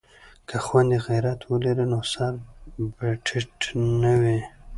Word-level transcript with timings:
که 0.47 0.55
خویندې 0.65 0.97
غیرت 1.07 1.39
ولري 1.43 1.85
نو 1.91 1.99
سر 2.13 2.33
به 2.95 3.07
ټیټ 3.25 3.53
نه 4.01 4.13
وي. 4.21 4.39